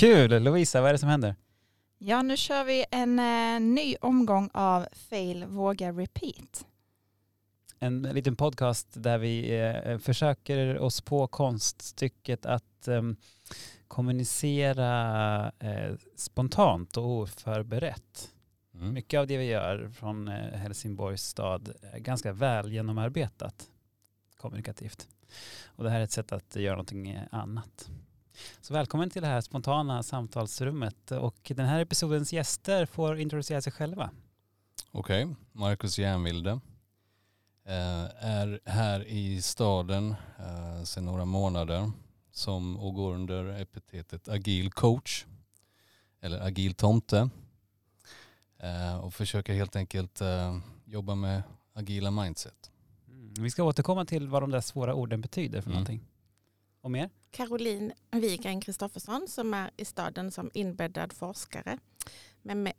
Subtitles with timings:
[0.00, 0.42] Kul!
[0.42, 1.36] Lovisa, vad är det som händer?
[1.98, 6.66] Ja, nu kör vi en eh, ny omgång av Fail, våga, repeat.
[7.78, 13.02] En liten podcast där vi eh, försöker oss på konststycket att eh,
[13.88, 18.30] kommunicera eh, spontant och oförberett.
[18.74, 18.94] Mm.
[18.94, 23.70] Mycket av det vi gör från eh, Helsingborgs stad är ganska väl genomarbetat
[24.36, 25.08] kommunikativt.
[25.66, 27.90] Och det här är ett sätt att göra någonting annat.
[28.60, 33.72] Så välkommen till det här spontana samtalsrummet och den här episodens gäster får introducera sig
[33.72, 34.10] själva.
[34.90, 36.50] Okej, Marcus Järnvilde
[37.64, 41.90] eh, är här i staden eh, sedan några månader
[42.30, 45.24] som och går under epitetet agil coach
[46.20, 47.30] eller agil tomte
[48.58, 50.20] eh, och försöker helt enkelt
[50.84, 52.70] jobba med agila mindset.
[53.08, 53.34] Mm.
[53.38, 55.72] Vi ska återkomma till vad de där svåra orden betyder för Mm.
[55.82, 56.06] någonting.
[56.80, 57.10] Och mer?
[57.30, 61.78] Caroline Wigren Kristoffersson som är i staden som inbäddad forskare
[62.42, 62.72] med,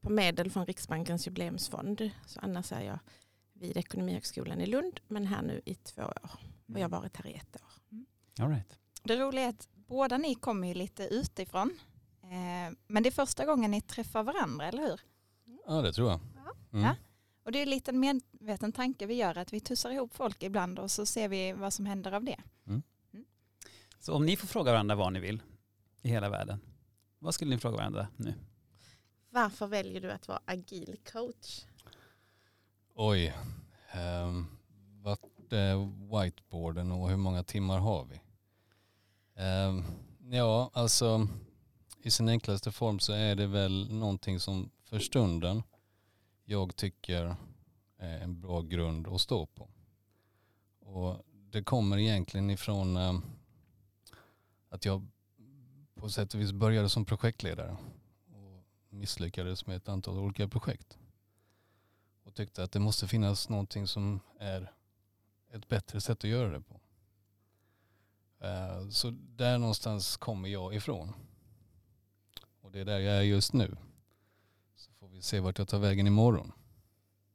[0.00, 2.10] på medel från Riksbankens jubileumsfond.
[2.26, 2.98] Så annars är jag
[3.52, 6.18] vid Ekonomihögskolan i Lund men här nu i två år
[6.66, 7.98] och jag har varit här i ett år.
[8.44, 8.78] All right.
[9.02, 11.78] Det roliga är att båda ni kommer ju lite utifrån.
[12.22, 15.00] Eh, men det är första gången ni träffar varandra, eller hur?
[15.66, 16.20] Ja det tror jag.
[16.72, 16.84] Mm.
[16.84, 16.96] Ja.
[17.44, 20.78] Och det är en liten medveten tanke vi gör att vi tussar ihop folk ibland
[20.78, 22.40] och så ser vi vad som händer av det.
[24.04, 25.42] Så om ni får fråga varandra vad ni vill
[26.02, 26.60] i hela världen,
[27.18, 28.34] vad skulle ni fråga varandra nu?
[29.30, 31.64] Varför väljer du att vara agil coach?
[32.94, 33.34] Oj,
[34.24, 34.46] um,
[35.02, 35.76] vart är
[36.20, 38.20] whiteboarden och hur många timmar har vi?
[39.34, 39.84] Ehm,
[40.30, 41.28] ja, alltså
[42.02, 45.62] i sin enklaste form så är det väl någonting som för stunden
[46.44, 47.36] jag tycker
[47.98, 49.68] är en bra grund att stå på.
[50.80, 53.22] Och det kommer egentligen ifrån ehm,
[54.74, 55.06] att jag
[55.94, 57.76] på sätt och vis började som projektledare
[58.32, 60.98] och misslyckades med ett antal olika projekt
[62.24, 64.72] och tyckte att det måste finnas någonting som är
[65.52, 66.80] ett bättre sätt att göra det på.
[68.46, 71.12] Eh, Så där någonstans kommer jag ifrån.
[72.60, 73.76] Och det är där jag är just nu.
[74.74, 76.52] Så får vi se vart jag tar vägen imorgon.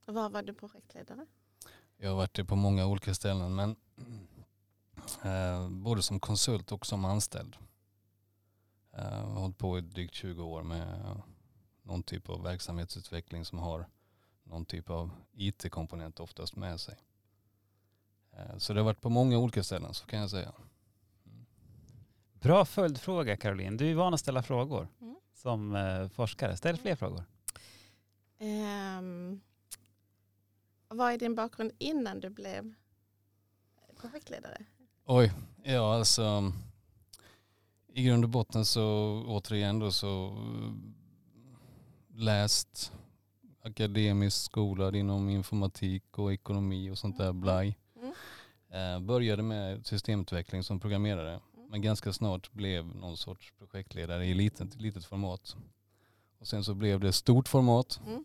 [0.05, 1.25] Var var du projektledare?
[1.97, 3.75] Jag har varit det på många olika ställen men
[5.69, 7.57] både som konsult och som anställd.
[8.91, 11.17] Eh, Jag har hållit på i drygt 20 år med eh,
[11.83, 13.89] någon typ av verksamhetsutveckling som har
[14.43, 16.95] någon typ av IT-komponent oftast med sig.
[18.31, 20.53] Eh, Så det har varit på många olika ställen så kan jag säga.
[22.33, 23.77] Bra följdfråga Caroline.
[23.77, 25.15] Du är van att ställa frågor Mm.
[25.33, 26.57] som eh, forskare.
[26.57, 27.23] Ställ fler frågor.
[28.37, 29.41] Ehm,
[30.87, 32.73] vad är din bakgrund innan du blev
[33.97, 34.65] projektledare?
[35.11, 35.31] Oj,
[35.63, 36.51] ja alltså
[37.93, 38.83] i grund och botten så
[39.27, 40.71] återigen då så eh,
[42.15, 42.91] läst
[43.63, 47.77] akademiskt skolad inom informatik och ekonomi och sånt där blaj.
[48.01, 48.13] Mm.
[48.95, 51.69] Eh, började med systemutveckling som programmerare Mm.
[51.71, 55.55] men ganska snart blev någon sorts projektledare i litet, litet format.
[56.39, 58.23] Och sen så blev det stort format Mm.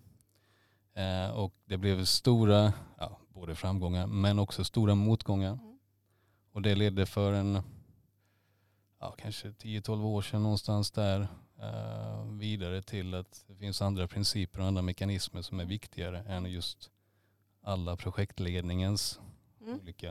[0.95, 5.59] eh, och det blev stora, ja, både framgångar men också stora motgångar.
[6.55, 7.63] Och det ledde för en,
[8.99, 11.29] ja, kanske 10-12 år sedan någonstans där
[11.61, 16.47] eh, vidare till att det finns andra principer och andra mekanismer som är viktigare än
[16.47, 16.91] just
[17.63, 19.21] alla projektledningens
[19.61, 19.81] Mm.
[19.81, 20.09] olika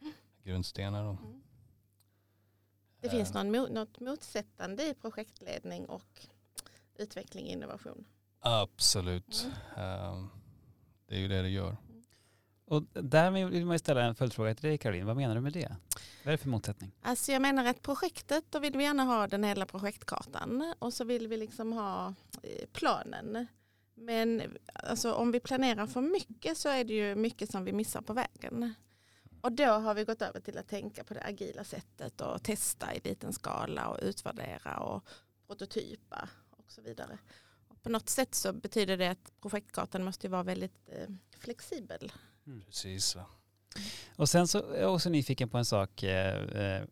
[0.00, 0.12] Mm.
[0.42, 1.10] grundstenar.
[1.10, 1.42] Mm.
[3.00, 6.26] Det finns någon, något motsättande i projektledning och
[6.96, 8.04] utveckling och innovation.
[8.40, 9.46] Absolut.
[9.76, 9.88] Mm.
[9.88, 10.24] Eh,
[11.06, 11.76] det är ju det det gör.
[12.66, 15.06] Och där vill man ju ställa en följdfråga till dig Caroline.
[15.06, 15.76] Vad menar du med det?
[16.24, 16.92] Vad är det för motsättning?
[17.02, 21.04] Alltså jag menar att projektet, då vill vi gärna ha den hela projektkartan och så
[21.04, 23.46] vill vi liksom ha eh, planen.
[23.94, 24.42] Men
[24.72, 28.12] alltså, om vi planerar för mycket så är det ju mycket som vi missar på
[28.12, 28.74] vägen.
[29.40, 32.94] Och då har vi gått över till att tänka på det agila sättet och testa
[32.94, 35.04] i liten skala och utvärdera och
[35.46, 37.18] prototypa och så vidare.
[37.68, 41.08] Och på något sätt så betyder det att projektkartan måste vara väldigt eh,
[41.38, 42.12] flexibel
[42.44, 42.62] flexibel.
[42.66, 43.16] Precis.
[44.16, 46.02] Och sen så är jag också nyfiken på en sak.
[46.02, 46.82] eh, eh,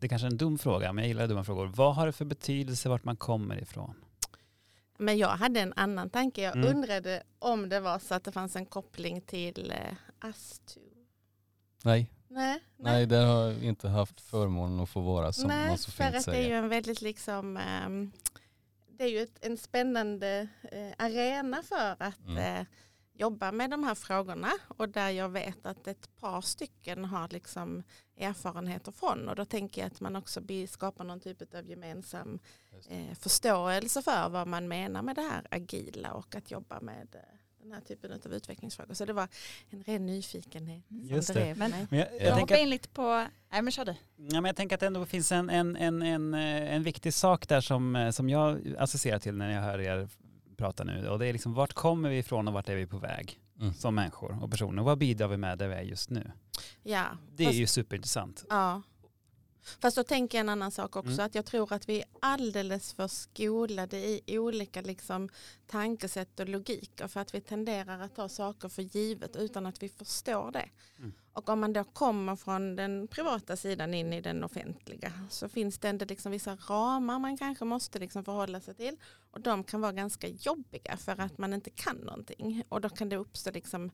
[0.00, 1.66] Det är kanske är en dum fråga, men jag gillar dumma frågor.
[1.66, 3.94] Vad har det för betydelse vart man kommer ifrån?
[4.98, 6.42] Men jag hade en annan tanke.
[6.42, 6.68] Jag Mm.
[6.76, 10.80] undrade om det var så att det fanns en koppling till eh, Astu.
[11.84, 15.78] Nej, Nej, nej, där har jag inte haft förmånen att få vara som nej man
[15.78, 16.56] så för fint att det är ju säger.
[16.62, 18.12] en väldigt liksom ehm,
[18.98, 22.38] det är ju ett, en spännande eh, arena för att Mm.
[22.60, 22.66] eh,
[23.18, 27.82] jobba med de här frågorna och där jag vet att ett par stycken har liksom
[28.16, 32.38] erfarenheter från och då tänker jag att man också skapar någon typ av gemensam
[32.88, 37.20] eh, förståelse för vad man menar med det här agila och att jobba med eh,
[37.62, 38.94] den här typen av utvecklingsfrågor.
[38.94, 39.28] Så det var
[39.70, 41.34] en ren nyfikenhet som Just det.
[41.34, 41.86] drev Men- mig.
[41.90, 43.94] Men jag, Jag jag, hoppar tänker, in lite på, nej men kör du.
[44.16, 47.14] ja, men jag tänker att det ändå finns en, en, en, en, eh, en viktig
[47.14, 50.08] sak där som, eh, som jag associerar till när jag hör er
[50.58, 51.08] prata nu.
[51.08, 53.74] Och det är liksom vart kommer vi ifrån och vart är vi på väg Mm.
[53.74, 54.82] som människor och personer?
[54.82, 56.32] Vad bidrar vi med där vi är just nu?
[56.82, 57.04] Ja,
[57.36, 58.44] Det är fast- ju superintressant.
[58.48, 58.82] Ja.
[59.80, 61.26] Fast då tänker jag en annan sak också, Mm.
[61.26, 65.28] att jag tror att vi är alldeles för skolade i olika liksom,
[65.66, 69.88] tankesätt och logiker för att vi tenderar att ta saker för givet utan att vi
[69.88, 70.68] förstår det.
[70.98, 71.12] Mm.
[71.32, 75.78] Och om man då kommer från den privata sidan in i den offentliga så finns
[75.78, 78.96] det ändå liksom vissa ramar man kanske måste liksom förhålla sig till
[79.30, 83.08] och de kan vara ganska jobbiga för att man inte kan någonting och då kan
[83.08, 83.90] det uppstå liksom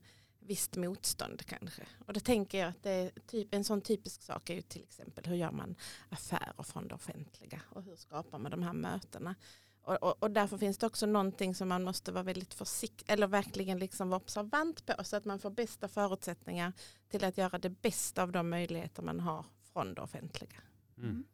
[0.47, 1.83] visst motstånd kanske.
[2.05, 4.83] Och då tänker jag att det är typ, en sån typisk sak är ju till
[4.83, 5.75] exempel hur gör man
[6.09, 9.35] affärer från det offentliga och hur skapar man de här mötena.
[9.81, 13.27] Och, och, och därför finns det också någonting som man måste vara väldigt försiktig eller
[13.27, 16.73] verkligen liksom vara observant på så att man får bästa förutsättningar
[17.09, 20.61] till att göra det bästa av de möjligheter man har från det offentliga.
[20.97, 21.25] Mm.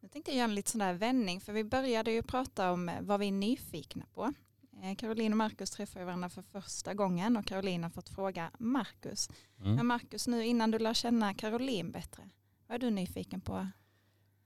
[0.00, 2.90] Nu tänkte jag göra en lite sån där vändning för vi började ju prata om
[3.00, 4.32] vad vi är nyfikna på.
[4.82, 9.30] Eh, Caroline och Marcus träffar varandra för första gången och Caroline har fått fråga Marcus.
[9.60, 9.74] Mm.
[9.74, 12.30] Men Marcus, nu innan du lär känna Caroline bättre,
[12.66, 13.68] vad är du nyfiken på?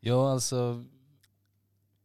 [0.00, 0.84] Ja, alltså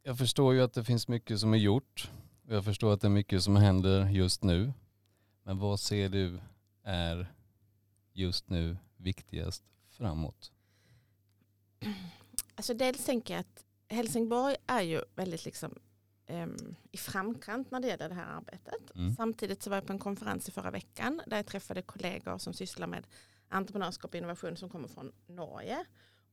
[0.04, 2.12] jag förstår ju att det finns mycket som är gjort.
[2.48, 4.74] Jag förstår att det är mycket som händer just nu.
[5.44, 6.40] Men vad ser du
[6.84, 7.34] är
[8.14, 10.52] just nu viktigast framåt?
[12.56, 15.80] Alltså dels tänker jag att Helsingborg är ju väldigt liksom,
[16.92, 18.96] i framkant när det gäller det här arbetet.
[18.96, 19.16] Mm.
[19.16, 22.54] Samtidigt så var jag på en konferens i förra veckan där jag träffade kollegor som
[22.54, 23.08] sysslar med
[23.50, 25.86] entreprenörskap och innovation som kommer från Norge.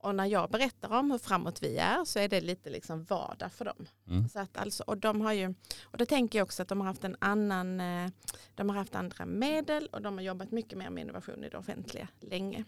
[0.03, 3.53] Och när jag berättar om hur framåt vi är så är det lite liksom vardag
[3.53, 3.87] för dem.
[4.09, 4.29] Mm.
[4.29, 6.87] Så att alltså, och, de har ju, och då tänker jag också att de har
[6.87, 8.11] haft en annan, eh,
[8.55, 11.59] de har haft andra medel och de har jobbat mycket mer med innovation i det
[11.59, 12.65] offentliga länge.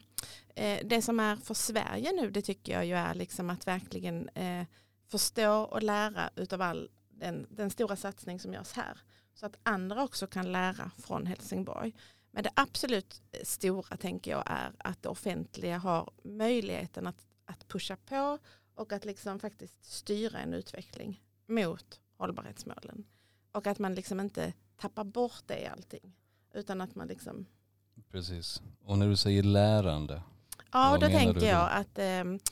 [0.55, 4.29] Eh, det som är för Sverige nu det tycker jag ju är liksom att verkligen
[4.29, 4.67] eh,
[5.09, 8.99] förstå och lära utav all den, den stora satsning som görs här.
[9.35, 11.95] Så att andra också kan lära från Helsingborg.
[12.31, 17.97] Men det absolut stora tänker jag är att det offentliga har möjligheten att, att pusha
[17.97, 18.39] på
[18.75, 23.05] och att liksom faktiskt styra en utveckling mot hållbarhetsmålen.
[23.53, 26.17] Och att man liksom inte tappar bort det i allting.
[26.55, 27.47] Utan att man liksom
[28.11, 28.63] Precis.
[28.85, 30.23] Och när du säger lärande,
[30.73, 32.43] Ja, då tänker jag att, att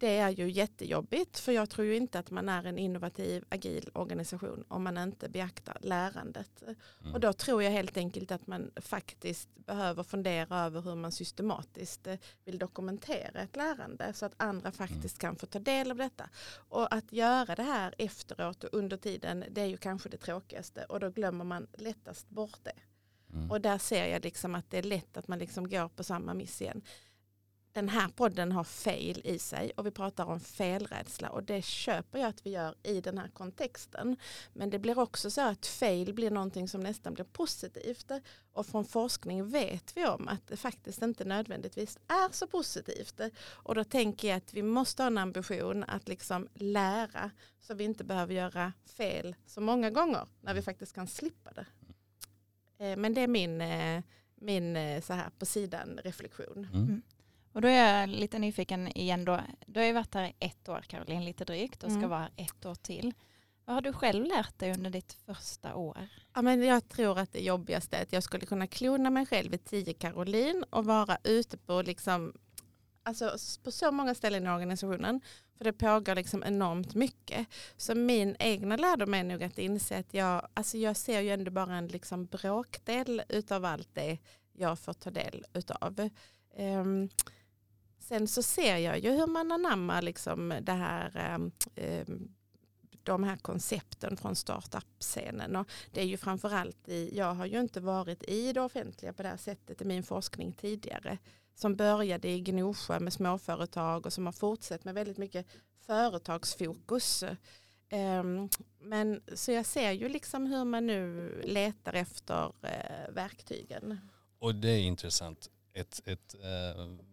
[0.00, 1.38] det är ju jättejobbigt.
[1.38, 5.28] För jag tror ju inte att man är en innovativ, agil organisation om man inte
[5.28, 6.62] beaktar lärandet.
[6.62, 7.14] mm.
[7.14, 12.06] Och då tror jag helt enkelt att man faktiskt behöver fundera över hur man systematiskt
[12.06, 16.30] eh, vill dokumentera ett lärande så att andra faktiskt kan få ta del av detta.
[16.68, 20.84] Och att göra det här efteråt och under tiden det är ju kanske det tråkigaste
[20.84, 22.72] och då glömmer man lättast bort det.
[23.32, 23.50] Mm.
[23.50, 26.34] Och där ser jag liksom att det är lätt att man liksom går på samma
[26.34, 26.82] miss igen.
[27.78, 32.18] Den här podden har fail i sig och vi pratar om felrädsla och det köper
[32.18, 34.16] jag att vi gör i den här kontexten.
[34.52, 38.10] Men det blir också så att fail blir någonting som nästan blir positivt
[38.52, 43.20] och från forskning vet vi om att det faktiskt inte nödvändigtvis är så positivt.
[43.40, 47.84] Och då tänker jag att vi måste ha en ambition att liksom lära så vi
[47.84, 51.66] inte behöver göra fel så många gånger när vi faktiskt kan slippa det.
[52.84, 54.02] Eh, Men det är min, eh,
[54.34, 56.68] min eh, så här på sidan reflektion.
[56.72, 57.02] Mm.
[57.58, 59.40] Och då är jag lite nyfiken igen då.
[59.66, 62.10] Du har ju varit här i ett år Caroline, lite drygt och ska Mm.
[62.10, 63.14] vara här ett år till.
[63.64, 66.08] Vad har du själv lärt dig under ditt första år?
[66.34, 69.54] Ja, men jag tror att det jobbigaste är att jag skulle kunna klona mig själv
[69.54, 72.32] i 10 Karolin och vara ute på, liksom,
[73.02, 75.20] alltså, på så många ställen i organisationen.
[75.56, 77.46] För det pågår liksom enormt mycket.
[77.76, 81.50] Så min egna lärdom är nog att inse att jag, alltså jag ser ju ändå
[81.50, 84.18] bara en liksom bråkdel utav allt det
[84.52, 86.10] jag får ta del utav.
[86.56, 87.08] Ehm,
[88.08, 92.28] sen så ser jag ju hur man anammar liksom det här ehm, ehm,
[93.02, 95.56] de här koncepten från startup-scenen.
[95.56, 99.22] Och det är ju framförallt i, jag har ju inte varit i det offentliga på
[99.22, 101.18] det här sättet i min forskning tidigare.
[101.54, 105.46] Som började i Gnosjö med småföretag och som har fortsatt med väldigt mycket
[105.86, 107.24] företagsfokus.
[107.88, 108.48] Ehm,
[108.80, 114.00] men så jag ser ju liksom hur man nu letar efter eh, verktygen.
[114.38, 115.50] Och det är intressant.
[115.72, 117.07] Ett, ett, eh,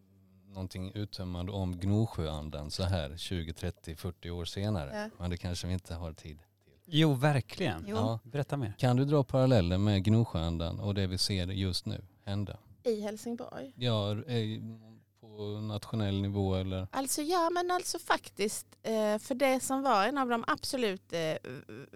[0.56, 4.92] någonting uttömmande om Gnosjöandan så här 20, 30, 40 år senare.
[4.94, 5.10] Ja.
[5.20, 6.46] Men det kanske vi inte har tid till.
[6.86, 7.86] Jo, verkligen.
[7.88, 7.96] Jo.
[7.96, 8.20] Ja.
[8.24, 8.74] Berätta mer.
[8.78, 12.58] Kan du dra paralleller med Gnosjöandan och det vi ser just nu hända?
[12.84, 13.74] I Helsingborg.
[13.76, 14.62] Ja, eh,
[15.36, 16.88] på nationell nivå eller?
[16.92, 21.36] Alltså ja men alltså faktiskt eh, för det som var en av de absolut eh,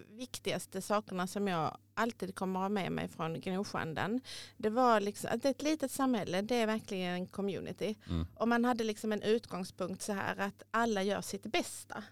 [0.08, 4.22] viktigaste sakerna som jag alltid kommer att ha med mig från Gnosjöandan.
[4.58, 7.96] Det var liksom att ett litet samhälle det är verkligen en community.
[8.10, 8.28] Mm.
[8.36, 12.04] Och man hade liksom en utgångspunkt så här att alla gör sitt bästa.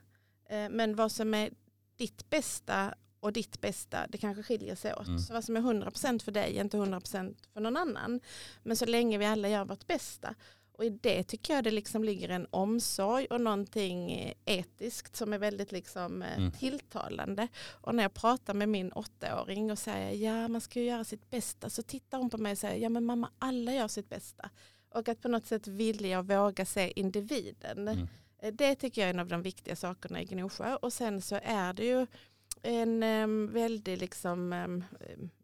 [0.50, 1.50] Eh, Men vad som är
[1.98, 5.08] ditt bästa och ditt bästa, det kanske skiljer sig åt.
[5.08, 5.20] Mm.
[5.20, 8.20] Så vad som är 100% för dig är inte 100% för någon annan.
[8.64, 10.36] Men så länge vi alla gör vårt bästa.
[10.78, 15.34] Och i det tycker jag det liksom ligger en omsorg och någonting eh, etiskt som
[15.34, 16.52] är väldigt liksom eh, Mm.
[16.52, 17.48] tilltalande.
[17.72, 21.30] Och när jag pratar med min åttaåring och säger ja man ska ju göra sitt
[21.30, 24.50] bästa så tittar hon på mig och säger ja men mamma alla gör sitt bästa.
[24.90, 27.88] Och att på något sätt vilja och våga se individen.
[27.88, 28.08] Mm.
[28.42, 30.76] Eh, Det tycker jag är en av de viktiga sakerna i Gnosjö.
[30.76, 32.08] Och sen så är det ju
[32.62, 34.84] en um, väldigt liksom, em,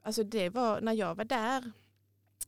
[0.02, 1.72] alltså det var när jag var där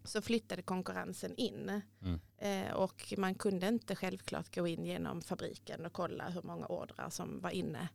[0.06, 1.82] så flyttade konkurrensen in.
[2.02, 2.20] Mm.
[2.38, 7.10] Eh, och man kunde inte självklart gå in genom fabriken och kolla hur många ordrar
[7.10, 7.90] som var inne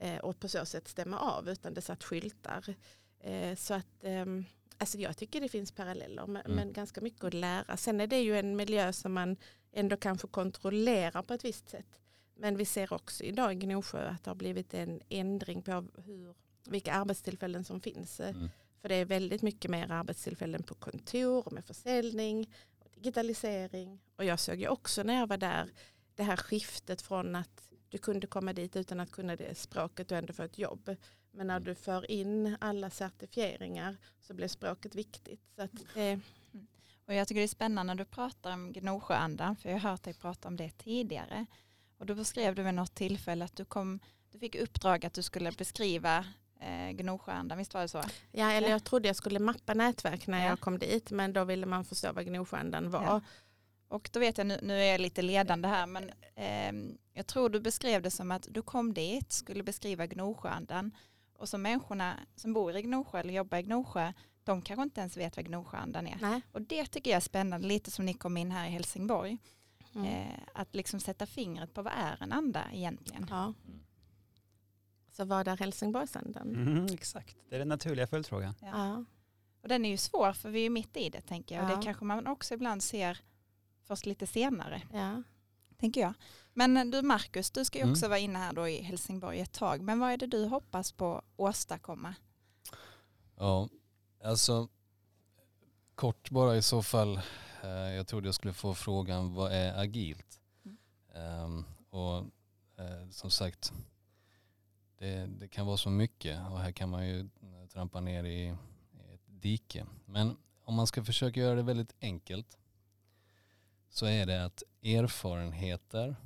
[0.00, 2.74] eh, och på så sätt stämma av utan det satt skyltar.
[3.20, 4.44] Eh, så att ehm,
[4.78, 6.56] alltså jag tycker det finns paralleller men, Mm.
[6.56, 7.76] men ganska mycket att lära.
[7.76, 9.36] Sen är det ju en miljö som man
[9.72, 12.00] ändå kanske kontrollerar på ett visst sätt.
[12.36, 16.34] Men vi ser också idag i Gnosjö att det har blivit en ändring på hur,
[16.64, 18.20] vilka arbetstillfällen som finns.
[18.20, 18.50] Mm.
[18.84, 24.00] För det är väldigt mycket mer arbetstillfällen på kontor och med försäljning och digitalisering.
[24.16, 25.70] Och jag såg ju också när jag var där
[26.14, 30.18] det här skiftet från att du kunde komma dit utan att kunna det språket och
[30.18, 30.96] ändå få ett jobb.
[31.30, 35.40] Men när du för in alla certifieringar så blir språket viktigt.
[35.56, 36.18] Så att, eh,
[37.06, 40.02] Och jag tycker det är spännande när du pratar om Gnosjöandan, för jag har hört
[40.02, 41.46] dig prata om det tidigare.
[41.98, 44.00] Och då beskrev du vid något tillfälle att du, kom,
[44.30, 46.24] du fick uppdrag att du skulle beskriva
[46.60, 48.02] eh, Gnosjöandan, visst var det så?
[48.32, 50.48] ja, eller jag trodde jag skulle mappa nätverk när Ja.
[50.48, 53.02] jag kom dit men då ville man förstå vad Gnosjöandan var.
[53.04, 53.20] Ja.
[53.88, 57.48] Och då vet jag, nu, nu är jag lite ledande här, men ehm, jag tror
[57.48, 60.90] du beskrev det som att du kom dit, skulle beskriva Gnosjöandan
[61.38, 64.12] och så människorna som bor i Gnosjö eller jobbar i Gnosjö,
[64.44, 66.18] de kanske inte ens vet vad Gnosjöandan är.
[66.20, 66.40] Nej.
[66.52, 69.38] Och det tycker jag är spännande, lite som ni kom in här i Helsingborg.
[69.94, 70.06] Mm.
[70.06, 73.26] Eh, att liksom sätta fingret på vad är en anda egentligen.
[73.30, 73.54] Ja.
[75.16, 76.54] Så vad är Helsingborgsandan?
[76.54, 78.54] Mm, exakt, det är den naturliga följdfrågan.
[78.60, 78.68] Ja.
[78.72, 79.04] Ja.
[79.62, 81.64] Och den är ju svår för vi är mitt i det tänker jag.
[81.70, 83.18] Och det kanske man också ibland ser
[83.84, 84.82] först lite senare.
[84.92, 85.22] Ja.
[85.76, 86.14] tänker jag.
[86.52, 87.92] Men du Marcus, du ska ju Mm.
[87.92, 89.80] också vara inne här då i Helsingborg ett tag.
[89.80, 92.14] Men vad är det du hoppas på åstadkomma?
[93.36, 93.68] Ja,
[94.24, 94.68] alltså
[95.94, 97.20] kort bara i så fall.
[97.62, 100.40] Eh, jag trodde jag skulle få frågan vad är agilt?
[100.64, 100.76] Mm.
[101.14, 102.16] Ehm, och
[102.84, 103.72] eh, som sagt,
[104.98, 107.28] det, det kan vara så mycket och här kan man ju
[107.72, 109.86] trampa ner i, i ett dike.
[110.06, 112.58] Men om man ska försöka göra det väldigt enkelt
[113.88, 116.16] så är det att erfarenheter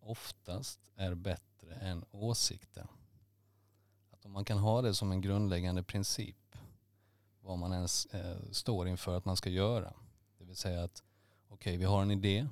[0.00, 2.86] oftast är bättre än åsikter.
[4.10, 6.36] Att om man kan ha det som en grundläggande princip
[7.44, 9.92] vad man ens eh, står inför att man ska göra.
[10.38, 11.02] Det vill säga att
[11.48, 12.46] okej, vi har en idé,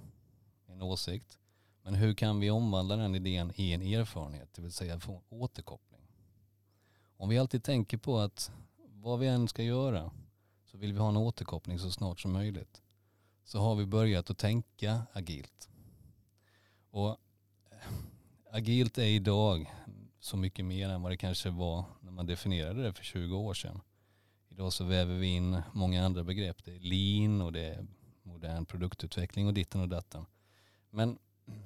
[0.66, 1.38] en åsikt,
[1.82, 6.00] men hur kan vi omvandla den idén i en erfarenhet, det vill säga få återkoppling.
[7.16, 10.10] Om vi alltid tänker på att vad vi än ska göra
[10.64, 12.82] så vill vi ha en återkoppling så snart som möjligt.
[13.44, 15.68] Så har vi börjat att tänka agilt.
[16.90, 17.16] Och
[18.50, 19.74] agilt är idag
[20.20, 23.54] så mycket mer än vad det kanske var när man definierade det för 20 år
[23.54, 23.80] sedan.
[24.48, 26.64] Idag så väver vi in många andra begrepp.
[26.64, 27.86] Det är lean och det är
[28.22, 30.26] modern produktutveckling och ditten och datten.
[30.90, 31.18] Men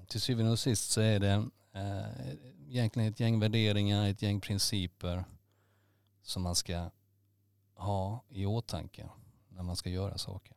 [0.08, 2.34] till syvende och sist så är det eh,
[2.68, 5.25] egentligen ett gäng värderingar, ett gäng principer
[6.22, 6.90] som man ska
[7.75, 9.08] ha i åtanke
[9.48, 10.56] när man ska göra saker.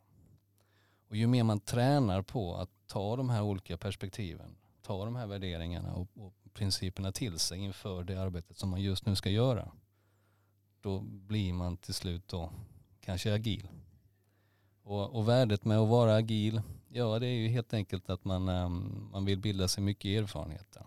[1.08, 5.28] Och ju mer man tränar på att ta de här olika perspektiven, ta de här
[5.28, 9.72] värderingarna och, och principerna till sig inför det arbetet som man just nu ska göra,
[10.82, 12.52] då blir man till slut då
[13.02, 13.68] kanske agil.
[14.84, 18.50] Och, och värdet med att vara agil, ja det är ju helt enkelt att man,
[18.50, 20.84] ehm, man vill bilda sig mycket erfarenheter.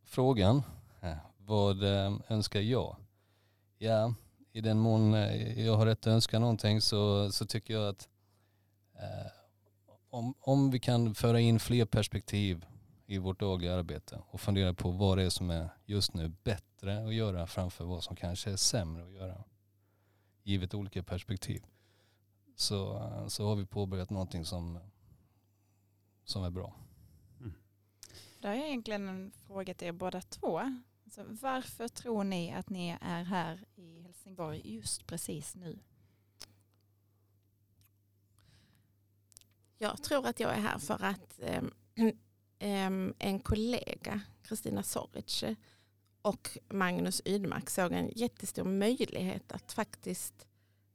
[0.04, 0.62] frågan,
[1.00, 2.96] eh, vad eh, önskar jag?
[3.78, 4.14] Ja,
[4.52, 8.08] i den mån eh, jag har rätt att önska någonting så, så tycker jag att
[8.94, 9.30] eh,
[10.10, 12.66] om, om vi kan föra in fler perspektiv
[13.06, 17.06] i vårt dagliga arbete och fundera på vad det är som är just nu bättre
[17.06, 19.44] att göra framför vad som kanske är sämre att göra.
[20.42, 21.66] Givet olika perspektiv.
[22.56, 24.78] Så, så har vi påbörjat någonting som,
[26.24, 26.74] som är bra.
[27.40, 27.54] Mm.
[28.40, 30.58] Då har jag egentligen en fråga till er båda två.
[31.04, 35.78] Alltså, varför tror ni att ni är här i Helsingborg just precis nu?
[39.78, 41.62] Jag tror att jag är här för att eh,
[42.58, 45.44] Ehm, en kollega, Kristina Soric
[46.22, 50.46] och Magnus Ydmark såg en jättestor möjlighet att faktiskt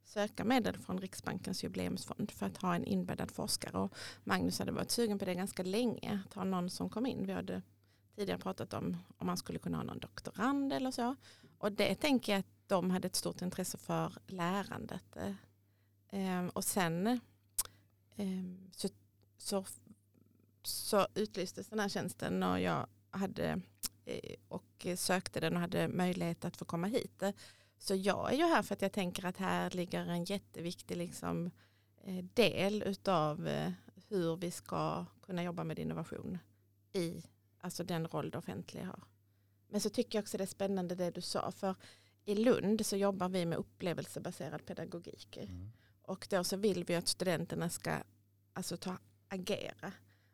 [0.03, 3.77] söka medel från Riksbankens jubileumsfond för att ha en inbäddad forskare.
[3.77, 7.25] Och Magnus hade varit sugen på det ganska länge, att ha någon som kom in.
[7.25, 7.62] Vi hade
[8.15, 11.15] tidigare pratat om om man skulle kunna ha någon doktorand eller så.
[11.58, 15.18] Och det tänker jag att de hade ett stort intresse för lärandet.
[16.10, 17.20] Ehm, och sen
[18.15, 18.70] ehm,
[19.38, 19.65] så,
[20.63, 23.62] så utlystes den här tjänsten och jag hade
[24.06, 27.24] eh, och sökte den och hade möjlighet att få komma hit.
[27.77, 31.51] Så jag är ju här för att jag tänker att här ligger en jätteviktig liksom
[32.03, 33.72] eh, del utav eh,
[34.08, 36.38] hur vi ska kunna jobba med innovation
[36.94, 37.24] i
[37.60, 39.03] alltså den roll det offentliga har.
[39.68, 41.75] Men så tycker jag också det är spännande det du sa för
[42.25, 45.72] i Lund så jobbar vi med upplevelsebaserad pedagogik mm.
[46.01, 47.98] och då så vill vi att studenterna ska
[48.53, 49.94] alltså ta agera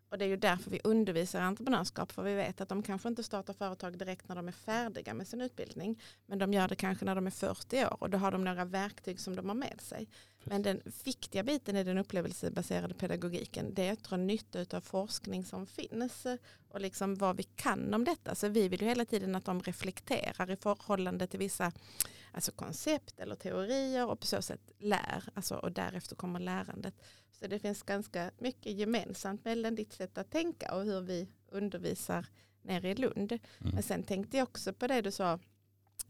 [0.09, 2.11] och det är ju därför vi undervisar entreprenörskap.
[2.11, 5.27] För vi vet att de kanske inte startar företag direkt när de är färdiga med
[5.27, 6.01] sin utbildning.
[6.25, 8.65] Men de gör det kanske när de är 40 år och då har de några
[8.65, 10.07] verktyg som de har med sig.
[10.43, 15.45] Men den viktiga biten i den upplevelsebaserade pedagogiken det är att dra nytta av forskning
[15.45, 16.27] som finns
[16.69, 18.35] och liksom vad vi kan om detta.
[18.35, 21.71] Så vi vill ju hela tiden att de reflekterar i förhållande till vissa
[22.37, 25.23] alltså koncept eller teorier och på så sätt lär.
[25.33, 26.93] Alltså, och därefter kommer lärandet.
[27.31, 32.25] Så det finns ganska mycket gemensamt mellan ditt sätt att tänka och hur vi undervisar
[32.61, 33.31] nere i Lund.
[33.31, 33.41] Mm.
[33.73, 35.39] Men sen tänkte jag också på det du sa,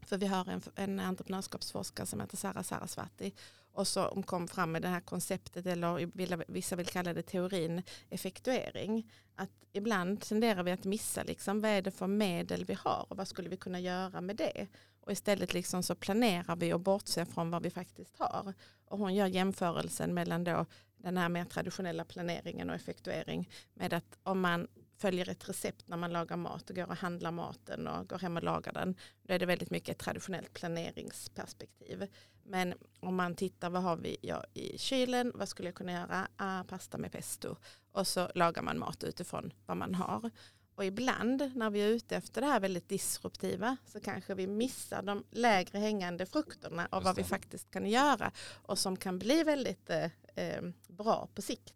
[0.06, 3.34] för vi har en, en entreprenörskapsforskare som heter Sara Sarasvati
[3.72, 9.10] och som kom fram med det här konceptet eller vissa vill kalla det teorin effektuering.
[9.34, 13.16] Att ibland tenderar vi att missa liksom, vad är det för medel vi har och
[13.16, 14.66] vad skulle vi kunna göra med det.
[15.08, 18.54] Och istället liksom så planerar vi och bortser från vad vi faktiskt har.
[18.84, 20.66] Och hon gör jämförelsen mellan då
[20.96, 25.96] den här mer traditionella planeringen och effektuering med att om man följer ett recept när
[25.96, 28.96] man lagar mat och går och handlar maten och går hem och lagar den.
[29.22, 32.06] Då är det väldigt mycket ett traditionellt planeringsperspektiv.
[32.44, 36.28] Men om man tittar vad har vi ja, i kylen, vad skulle jag kunna göra?
[36.36, 37.56] Ah, pasta med pesto.
[37.92, 40.30] Och så lagar man mat utifrån vad man har.
[40.78, 45.02] Och ibland när vi är ute efter det här väldigt disruptiva så kanske vi missar
[45.02, 49.90] de lägre hängande frukterna av vad vi faktiskt kan göra och som kan bli väldigt
[49.90, 51.74] eh, eh, bra på sikt.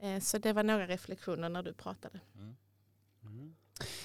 [0.00, 2.20] Eh, så det var några reflektioner när du pratade.
[2.34, 2.56] Mm.
[3.22, 3.56] Mm.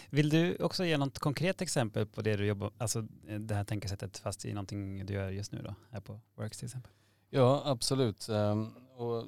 [0.10, 3.02] Vill du också ge något konkret exempel på det du jobbar, alltså
[3.40, 6.66] det här tänkesättet fast i någonting du gör just nu då, här på Works till
[6.66, 6.92] exempel?
[7.30, 8.30] Ja, absolut.
[8.30, 9.26] Um, och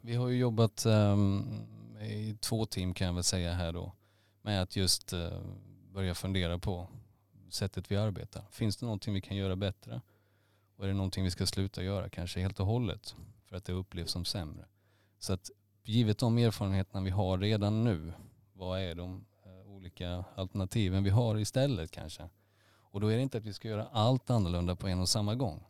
[0.00, 1.66] vi har ju jobbat um,
[2.10, 3.92] i två team kan jag väl säga här då
[4.42, 5.40] med att just eh,
[5.92, 6.88] börja fundera på
[7.50, 8.44] sättet vi arbetar.
[8.50, 10.00] Finns det någonting vi kan göra bättre?
[10.76, 13.72] Och är det någonting vi ska sluta göra kanske helt och hållet för att det
[13.72, 14.64] upplevs som sämre?
[15.18, 15.50] Så att
[15.84, 18.12] givet de erfarenheterna vi har redan nu,
[18.52, 22.28] vad är de eh, olika alternativen vi har istället kanske?
[22.92, 25.34] Och då är det inte att vi ska göra allt annorlunda på en och samma
[25.34, 25.64] gång.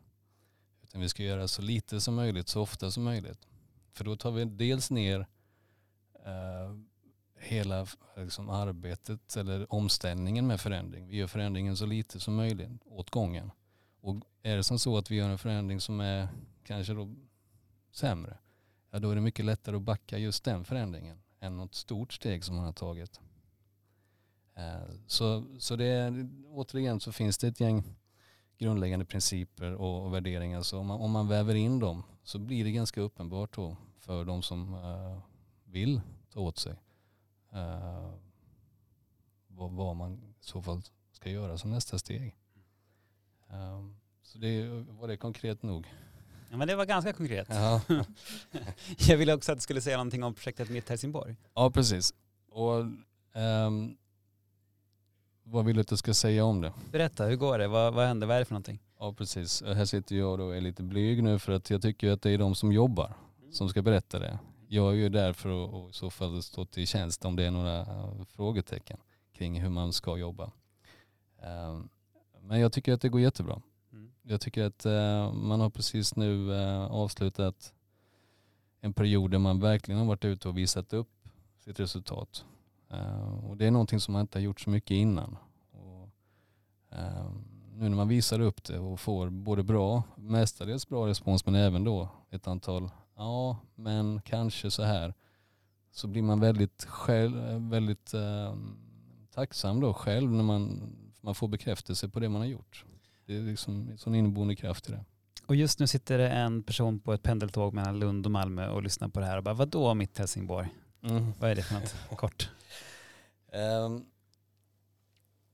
[0.83, 3.47] Utan vi ska göra så lite som möjligt, så ofta som möjligt.
[3.91, 5.27] För då tar vi dels ner
[6.25, 6.75] eh,
[7.35, 11.07] hela liksom, arbetet eller omställningen med förändring.
[11.07, 13.51] Vi gör förändringen så lite som möjligt åt gången.
[14.01, 16.27] Och är det som så att vi gör en förändring som är
[16.63, 17.15] kanske då
[17.91, 18.37] sämre,
[18.91, 22.43] ja då är det mycket lättare att backa just den förändringen än något stort steg
[22.43, 23.19] som man har tagit.
[24.55, 27.83] Eh, så, så det är, återigen så finns det ett gäng
[28.57, 30.61] grundläggande principer och, och värderingar.
[30.61, 34.25] Så om man, om man väver in dem så blir det ganska uppenbart då för
[34.25, 35.19] de som uh,
[35.71, 36.01] vill
[36.33, 36.73] ta åt sig
[37.53, 38.13] uh,
[39.47, 40.81] vad, vad, man i så fall
[41.11, 42.35] ska göra som nästa steg.
[43.49, 45.87] Um, så det var det konkret nog.
[46.49, 47.47] Ja, men det var ganska konkret.
[47.49, 47.81] Ja.
[48.97, 51.35] jag ville också att du skulle säga någonting om projektet Mitt Helsingborg.
[51.53, 52.13] Ja, precis.
[52.49, 52.77] Och
[53.33, 53.97] um,
[55.43, 56.73] vad vill du att jag ska säga om det?
[56.91, 57.67] Berätta, hur går det?
[57.67, 58.27] Vad, vad händer?
[58.27, 58.79] Vad är det för någonting?
[58.99, 59.63] Ja, precis.
[59.63, 62.37] Här sitter jag och är lite blyg nu för att jag tycker att det är
[62.37, 63.13] de som jobbar
[63.51, 64.39] som ska berätta det.
[64.73, 67.43] Jag är ju där för att och i så fall stå till tjänst om det
[67.43, 68.97] är några eh, frågetecken
[69.33, 70.51] kring hur man ska jobba.
[71.41, 71.79] Eh,
[72.41, 73.61] Men jag tycker att det går jättebra.
[73.91, 74.11] Mm.
[74.21, 77.73] Jag tycker att eh, man har precis nu eh, avslutat
[78.81, 81.27] en period där man verkligen har varit ute och visat upp
[81.59, 82.45] sitt resultat.
[82.89, 85.37] Eh, och det är någonting som man inte har gjort så mycket innan.
[85.71, 86.09] Och,
[86.97, 87.31] eh,
[87.73, 91.83] nu när man visar upp det och får både bra, mestadels bra respons men även
[91.83, 95.13] då ett antal ja men kanske så här
[95.91, 98.55] så blir man väldigt, själv, väldigt eh,
[99.33, 102.85] tacksam då själv när man, man får bekräftelse på det man har gjort.
[103.25, 105.05] Det är liksom en sån inneboende kraft i det.
[105.45, 108.83] Och just nu sitter det en person på ett pendeltåg mellan Lund och Malmö och
[108.83, 110.67] lyssnar på det här och bara vadå mitt Helsingborg?
[111.39, 111.95] Vad är det för något?
[112.17, 112.49] Kort.
[113.85, 114.05] Um,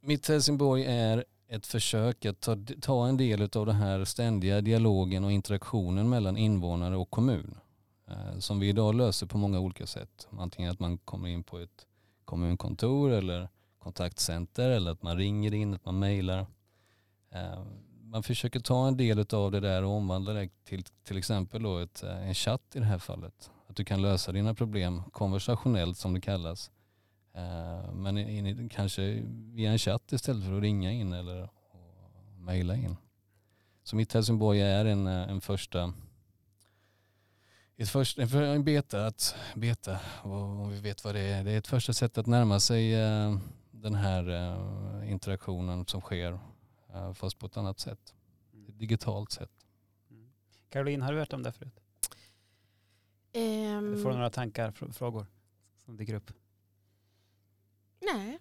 [0.01, 5.23] mitt Helsingborg är ett försök att ta, ta en del av den här ständiga dialogen
[5.23, 7.57] och interaktionen mellan invånare och kommun.
[8.07, 10.27] eh, som vi idag löser på många olika sätt.
[10.39, 11.85] Antingen att man kommer in på ett
[12.25, 16.45] kommunkontor eller kontaktcenter eller att man ringer in, att man mejlar.
[17.31, 17.63] Eh,
[18.03, 21.77] man försöker ta en del av det där och omvandla det till till exempel då
[21.77, 23.51] ett, eh, en chatt i det här fallet.
[23.67, 26.71] Att du kan lösa dina problem konversationellt som det kallas.
[27.37, 29.23] Eh, Men in, i- kanske
[29.53, 31.49] via en chatt istället för att ringa in eller
[32.37, 32.95] mejla in.
[33.83, 35.93] Så mitt Helsingborg är en, eh, en första
[37.77, 41.43] ett först, en, för- en beta, att, beta om vi vet vad det är.
[41.43, 43.37] Det är ett första sätt att närma sig eh,
[43.71, 44.23] den här
[45.03, 46.39] interaktionen som sker
[47.13, 48.13] fast på ett annat sätt.
[48.69, 49.51] Ett digitalt sätt.
[50.11, 50.29] Mm.
[50.69, 51.79] Caroline, har du hört om det förut?
[53.33, 55.25] Ehm, Får du några tankar, fr- frågor
[55.85, 56.31] som dyker upp?
[58.01, 58.39] Nej.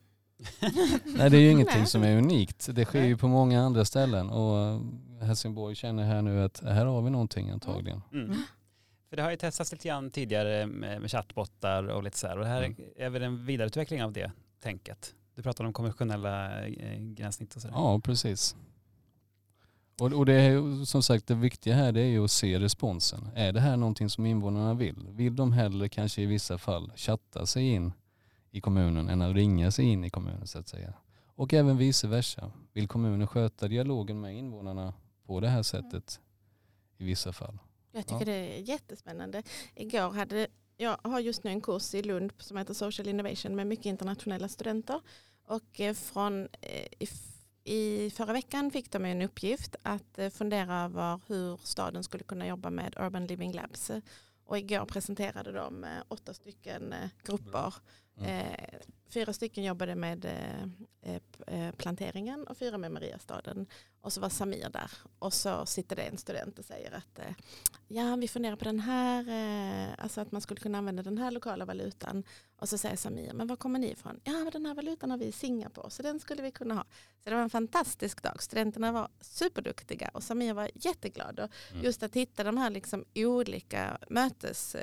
[1.05, 1.87] Nej det är ju ingenting Nej.
[1.87, 2.69] som är unikt.
[2.73, 3.09] Det sker Nej.
[3.09, 4.81] ju på många andra ställen och eh,
[5.27, 8.03] Helsingborg känner här nu att här har vi någonting antagligen.
[8.13, 8.25] Mm.
[8.27, 8.39] Mm.
[9.11, 12.39] För det har ju testats lite grann tidigare med, med chattbottar och lite så här.
[12.39, 12.77] Och det här Mm.
[12.97, 15.15] är väl en vidareutveckling av det tänket.
[15.35, 17.75] Du pratade om konventionella eh, gränssnitt och sådär.
[17.77, 18.57] Ja, precis.
[20.01, 22.59] Och, och det är ju, som sagt det viktiga här det är ju att se
[22.59, 23.29] responsen.
[23.35, 25.07] Är det här någonting som invånarna vill?
[25.11, 27.93] Vill de hellre kanske i vissa fall chatta sig in
[28.57, 30.95] i kommunen än att ringa sig in i kommunen så att säga?
[31.27, 32.53] Och även vice versa.
[32.73, 34.95] Vill kommunen sköta dialogen med invånarna
[35.27, 36.21] på det här sättet
[36.99, 37.59] i vissa fall?
[37.93, 38.25] Jag tycker Ja.
[38.25, 39.43] det är jättespännande.
[39.75, 43.67] Igår hade, jag har just nu en kurs i Lund som heter Social Innovation med
[43.67, 45.01] mycket internationella studenter.
[45.47, 47.09] Och eh, från, eh, i,
[47.65, 52.47] i förra veckan fick de en uppgift att eh, fundera över hur staden skulle kunna
[52.47, 53.91] jobba med Urban Living Labs.
[54.45, 57.75] Och igår presenterade de åtta stycken grupper.
[58.19, 58.31] Mm.
[58.31, 60.63] Eh, fyra stycken jobbade med eh,
[61.15, 61.21] eh,
[61.67, 63.67] eh, planteringen och fyra med Mariastaden.
[64.01, 64.91] Och så var Samir där.
[65.19, 67.35] Och så sitter det en student och säger att eh,
[67.89, 71.31] ja, vi funderar på den här, eh, alltså att man skulle kunna använda den här
[71.31, 72.25] lokala valutan.
[72.57, 74.21] Och så säger Samir, men var kommer ni ifrån?
[74.25, 76.85] Ja, men den här valutan har vi i Singapore, så den skulle vi kunna ha.
[77.25, 78.43] Så det var en fantastisk dag.
[78.43, 81.41] Studenterna var superduktiga och Samir var jätteglad.
[81.41, 81.85] Och Mm.
[81.85, 84.77] just att hitta de här liksom olika mötes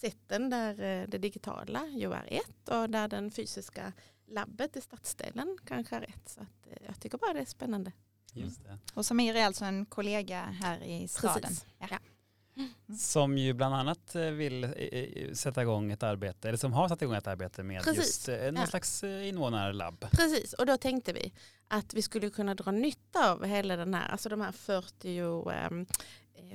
[0.00, 0.70] sätten där
[1.02, 3.92] eh, det digitala ju är ett och där den fysiska
[4.26, 6.28] labbet i stadsdelen kanske är ett.
[6.28, 7.92] Så att, eh, jag tycker bara det är spännande.
[8.32, 8.78] Just det.
[8.94, 11.42] Och Samir är alltså en kollega här i staden.
[11.42, 11.66] Precis.
[11.78, 11.86] Ja.
[11.90, 11.98] Ja.
[12.98, 14.68] Som ju bland annat eh, vill
[15.32, 18.28] sätta igång ett arbete, eller som har satt igång ett arbete med Precis.
[18.28, 18.66] just någon Ja.
[18.66, 20.06] slags invånarlabb.
[20.10, 21.32] Precis, och då tänkte vi
[21.68, 24.52] att vi skulle kunna dra nytta av hela den här, alltså de här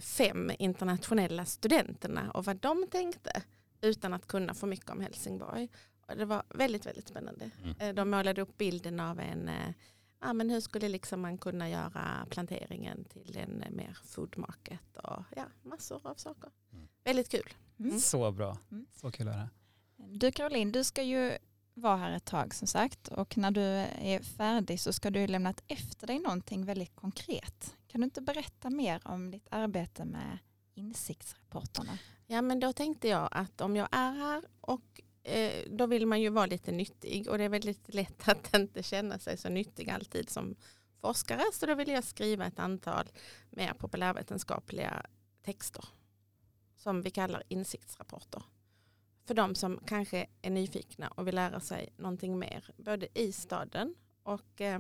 [0.01, 3.43] 45 internationella studenterna och vad de tänkte
[3.81, 5.69] utan att kunna för mycket om Helsingborg.
[6.07, 7.49] Och det var väldigt, väldigt spännande.
[7.63, 7.75] Mm.
[7.79, 9.71] Eh, De målade upp bilden av en, eh,
[10.21, 14.97] ja men hur skulle liksom man kunna göra planteringen till en eh, mer food market
[15.03, 16.49] och ja, massor av saker.
[16.73, 16.87] Mm.
[17.03, 17.53] Väldigt kul.
[17.79, 17.99] Mm.
[17.99, 18.85] Så bra, Mm.
[18.93, 19.49] så kul att höra.
[19.97, 21.37] Du Caroline, du ska ju
[21.75, 25.53] vara här ett tag som sagt och när du är färdig så ska du lämna
[25.67, 27.75] efter dig någonting väldigt konkret.
[27.87, 30.37] Kan du inte berätta mer om ditt arbete med
[30.73, 31.97] insiktsrapporterna?
[32.27, 36.21] Ja men då tänkte jag att om jag är här och eh, då vill man
[36.21, 39.89] ju vara lite nyttig och det är väldigt lätt att inte känna sig så nyttig
[39.89, 40.55] alltid som
[41.01, 43.09] forskare så då vill jag skriva ett antal
[43.49, 45.05] mer populärvetenskapliga
[45.43, 45.85] texter
[46.77, 48.43] som vi kallar insiktsrapporter.
[49.25, 53.95] För de som kanske är nyfikna och vill lära sig någonting mer både i staden
[54.23, 54.79] och eh,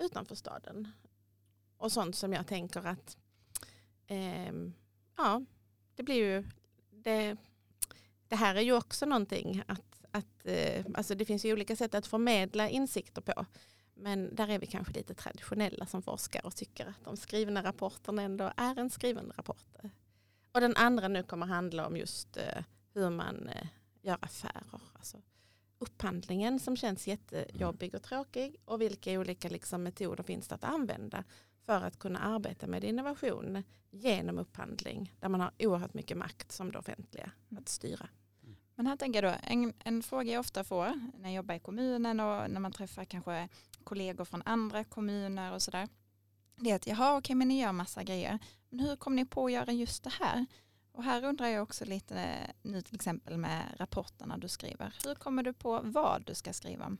[0.00, 0.88] utanför staden.
[1.76, 3.16] Och sånt som jag tänker att
[4.06, 4.52] eh,
[5.16, 5.44] ja,
[5.94, 6.44] det blir ju
[6.90, 7.36] det,
[8.28, 11.94] det här är ju också någonting att, att eh, alltså det finns ju olika sätt
[11.94, 13.46] att förmedla insikter på.
[13.94, 18.22] Men där är vi kanske lite traditionella som forskare och tycker att de skrivna rapporterna
[18.22, 19.76] ändå är en skriven rapport.
[20.52, 22.62] Och den andra nu kommer handla om just eh,
[22.94, 23.66] hur man eh,
[24.02, 24.80] gör affärer.
[24.92, 25.18] Alltså
[25.78, 31.24] upphandlingen som känns jättejobbig och tråkig och vilka olika liksom, metoder finns det att använda
[31.66, 36.72] för att kunna arbeta med innovation genom upphandling där man har oerhört mycket makt som
[36.72, 38.08] det offentliga att styra.
[38.74, 41.58] Men här tänker jag då, en, en fråga jag ofta får när jag jobbar i
[41.58, 43.48] kommunen och när man träffar kanske
[43.84, 45.88] kollegor från andra kommuner och sådär.
[46.56, 48.38] Det är att jaha okej men ni gör massa grejer.
[48.68, 50.46] Men hur kom ni på att göra just det här?
[50.98, 54.94] Och här undrar jag också lite nu till exempel med rapporterna du skriver.
[55.04, 56.98] Hur kommer du på vad du ska skriva om?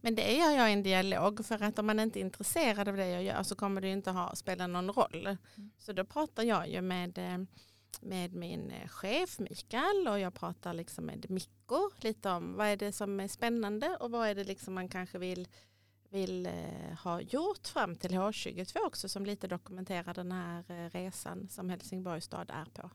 [0.00, 2.96] Men det gör jag i en dialog för att om man inte är intresserad av
[2.96, 5.26] det jag gör så kommer det inte ha, spela någon roll.
[5.26, 5.70] Mm.
[5.78, 7.38] Så då pratar jag ju med, eh,
[8.00, 12.76] med min eh, chef Mikael och jag pratar liksom med Mikko lite om vad är
[12.76, 15.48] det som är spännande och vad är det liksom man kanske vill,
[16.08, 21.48] vill eh, ha gjort fram till H22 också som lite dokumenterar den här eh, resan
[21.48, 22.90] som Helsingborgs stad är på.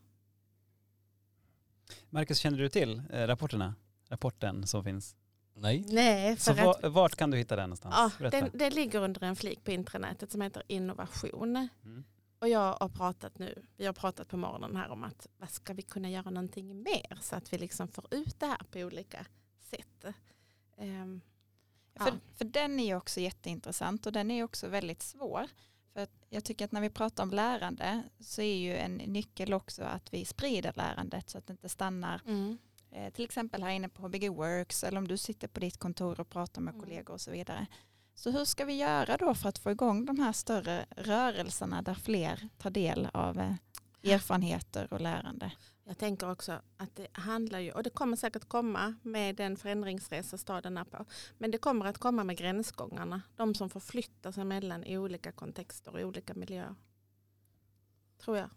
[2.10, 3.76] Marcus, känner du till eh, rapporterna?
[4.10, 5.15] Rapporten som finns?
[5.58, 5.86] Nej.
[5.89, 7.95] Nej, Så att va- vart kan du hitta den någonstans?
[7.98, 8.39] Ja, Berätta.
[8.41, 11.56] den, det ligger under en flik på intranätet som heter innovation.
[11.84, 12.04] Mm.
[12.39, 15.74] Och jag har pratat nu, vi har pratat på morgonen här om att vad ska
[15.74, 19.26] vi kunna göra någonting mer så att vi liksom får ut det här på olika
[19.60, 20.06] sätt.
[20.78, 21.21] Ehm,
[21.95, 25.48] För, för den är ju också jätteintressant och den är också väldigt svår.
[25.95, 29.84] För jag tycker att när vi pratar om lärande så är ju en nyckel också
[29.84, 32.58] att vi sprider lärandet så att det inte stannar mm.
[32.91, 36.19] eh, till exempel här inne på HBG Works eller om du sitter på ditt kontor
[36.19, 36.86] och pratar med Mm.
[36.86, 37.67] kollegor och så vidare.
[38.15, 41.93] Så hur ska vi göra då för att få igång de här större rörelserna där
[41.93, 43.53] fler tar del av eh,
[44.06, 45.52] erfarenheter och lärande?
[45.84, 50.38] Jag tänker också att det handlar ju, och det kommer säkert komma med den förändringsresa
[50.38, 51.06] staden är på,
[51.38, 55.91] men det kommer att komma med gränsgångarna, de som förflyttar sig mellan i olika kontexter
[55.91, 56.76] och i olika miljöer.
[58.24, 58.50] Tror jag.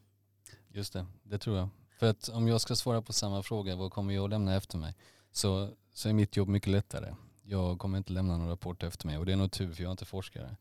[0.68, 1.68] Just det, det tror jag.
[1.98, 4.78] För att om jag ska svara på samma fråga, vad kommer jag att lämna efter
[4.78, 4.94] mig?
[5.32, 7.14] Så, så är mitt jobb mycket lättare.
[7.42, 9.88] Jag kommer inte lämna någon rapport efter mig och det är nog tur för jag
[9.88, 10.56] är inte forskare.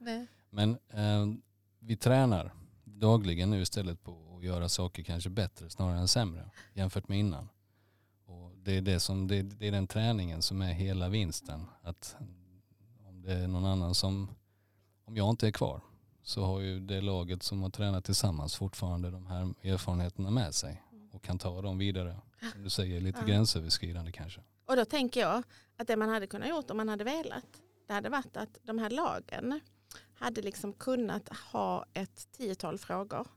[0.49, 1.25] Men eh,
[1.79, 2.53] vi tränar
[2.99, 7.49] dagligen nu istället på att göra saker kanske bättre snarare än sämre jämfört med innan.
[8.25, 11.65] Och det, är det, som, det, det är den träningen som är hela vinsten.
[11.81, 12.15] Att
[13.07, 14.29] om det är någon annan som,
[15.05, 15.81] om jag inte är kvar
[16.23, 20.83] så har ju det laget som har tränat tillsammans fortfarande de här erfarenheterna med sig
[21.11, 22.15] och kan ta dem vidare.
[22.53, 23.25] Som du säger, lite Ja.
[23.25, 24.41] gränsöverskridande kanske.
[24.65, 25.43] Och då tänker jag
[25.77, 27.45] att det man hade kunnat gjort om man hade velat,
[27.87, 29.59] det hade varit att de här lagen
[30.19, 33.27] hade liksom kunnat ha ett tiotal frågor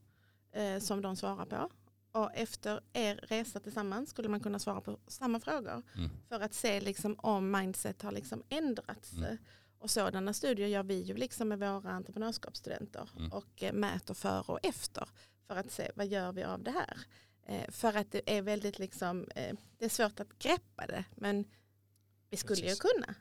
[0.52, 1.70] eh, som de svarar på.
[2.12, 6.10] Och efter er resa tillsammans skulle man kunna svara på samma frågor Mm.
[6.28, 9.12] för att se liksom om mindset har liksom ändrats.
[9.12, 9.36] Mm.
[9.78, 13.32] Och sådana studier gör vi ju liksom med våra entreprenörskapsstudenter Mm.
[13.32, 15.08] och eh, mäter före och efter
[15.46, 16.98] för att se vad gör vi av det här.
[17.46, 21.44] Eh, för att det är väldigt liksom, eh, det är svårt att greppa det men
[22.30, 22.84] vi skulle Precis.
[22.84, 23.14] ju kunna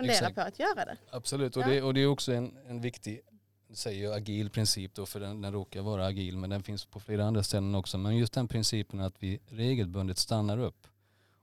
[0.00, 0.34] fundera Exakt.
[0.34, 0.96] på att göra det.
[1.12, 1.66] Absolut, och, Ja.
[1.68, 3.20] det, och det är också en, en viktig,
[3.72, 7.00] säger ju agil princip då för den, den råkar vara agil men den finns på
[7.00, 7.98] flera andra ställen också.
[7.98, 10.86] Men just den principen att vi regelbundet stannar upp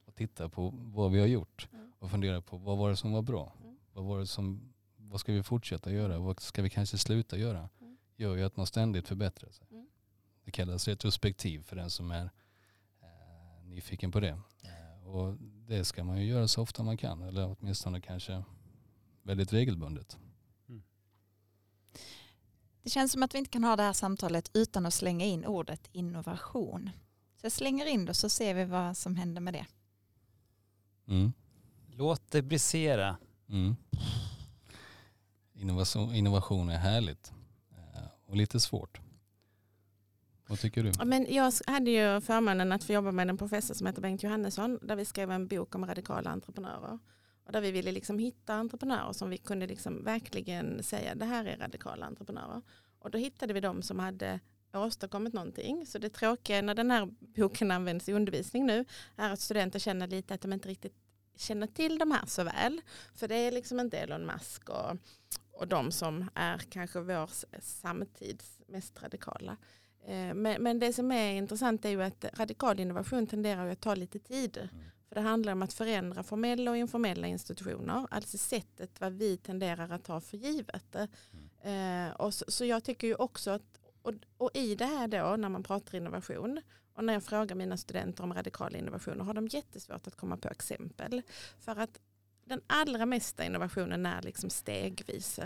[0.06, 1.92] och tittar på vad vi har gjort Mm.
[2.00, 3.54] och funderar på vad var det som var bra?
[3.64, 3.78] Mm.
[3.94, 6.18] Vad var det som, vad ska vi fortsätta göra?
[6.20, 7.70] Vad ska vi kanske sluta göra?
[7.82, 7.98] Mm.
[8.16, 9.68] Gör ju att man ständigt förbättrar sig.
[9.72, 9.88] Mm.
[10.46, 12.30] Det kallas retrospektiv för den som är
[13.02, 14.40] eh, nyfiken på det.
[14.64, 15.36] Eh, och
[15.68, 18.44] det ska man ju göra så ofta man kan eller åtminstone kanske
[19.24, 20.18] väldigt regelbundet.
[22.84, 25.46] Det känns som att vi inte kan ha det här samtalet utan att slänga in
[25.46, 26.90] ordet innovation.
[27.36, 29.66] Så jag slänger in det så ser vi vad som händer med det.
[31.08, 31.34] Mm.
[31.88, 33.18] Låt det brisera.
[33.50, 33.76] Mm.
[35.54, 37.34] Innovation, innovation är härligt
[37.72, 39.02] eh, och lite svårt.
[40.48, 40.92] Vad tycker du?
[41.00, 44.24] Ja, Men jag hade ju förmånen att få jobba med en professor som heter Bengt
[44.24, 47.00] Johannesson där vi skrev en bok om radikala entreprenörer.
[47.46, 51.46] Och där vi ville liksom hitta entreprenörer som vi kunde liksom verkligen säga det här
[51.46, 52.62] är radikala entreprenörer.
[53.00, 54.40] Och då hittade vi de som hade
[54.74, 55.86] åstadkommit någonting.
[55.86, 60.08] Så det tråkiga när den här boken används i undervisning nu är att studenter känner
[60.08, 60.96] lite att de inte riktigt
[61.36, 62.82] känner till de här så väl.
[63.16, 64.98] För det är liksom inte Elon Musk och,
[65.52, 67.30] och de som är kanske vår
[67.62, 69.58] samtids mest radikala.
[70.08, 73.96] Eh, Men, men det som är intressant är ju att radikal innovation tenderar att ta
[73.96, 74.70] lite tid.
[75.08, 78.08] För det handlar om att förändra formella och informella institutioner.
[78.12, 80.96] Alltså sättet vad vi tenderar att ta för givet.
[81.64, 85.36] Eh, och så, så jag tycker ju också att, och, och i det här då
[85.36, 86.62] när man pratar innovation
[86.94, 90.48] och när jag frågar mina studenter om radikal innovation har de jättesvårt att komma på
[90.50, 91.22] exempel.
[91.60, 92.00] För att
[92.46, 95.40] den allra mesta innovationen är liksom stegvis.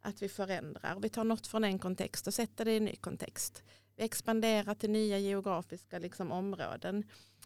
[0.00, 2.96] Att vi förändrar, vi tar något från en kontext och sätter det i en ny
[2.96, 3.62] kontext.
[4.02, 7.04] Expanderar till nya geografiska liksom, områden.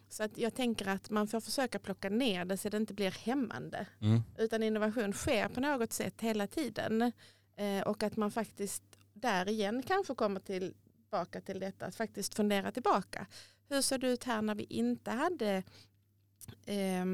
[0.09, 3.11] Så att jag tänker att man får försöka plocka ner det så det inte blir
[3.11, 3.87] hämmande.
[4.01, 4.21] Mm.
[4.37, 7.11] Utan innovation sker på något sätt hela tiden.
[7.55, 12.71] Eh, och att man faktiskt där igen kanske kommer tillbaka till detta, att faktiskt fundera
[12.71, 13.27] tillbaka.
[13.69, 15.63] Hur såg det ut här när vi inte hade
[16.65, 17.05] eh,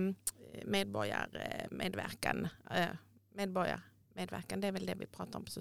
[0.65, 2.47] medborgarmedverkan?
[2.71, 2.88] Eh,
[3.34, 5.51] medborgarmedverkan, det är väl det vi pratar om på